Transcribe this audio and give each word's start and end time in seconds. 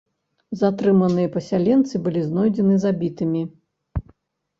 Затрыманыя 0.59 1.27
пасяленцы, 1.35 1.93
былі 2.07 2.23
знойдзены 2.29 2.79
забітымі. 2.87 3.43